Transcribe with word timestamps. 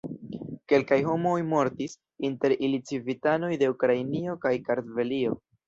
Kelkaj 0.71 0.97
homoj 1.07 1.33
mortis, 1.49 1.93
inter 2.31 2.57
ili 2.69 2.81
civitanoj 2.89 3.53
de 3.65 3.73
Ukrainio 3.77 4.37
kaj 4.49 4.57
Kartvelio. 4.69 5.41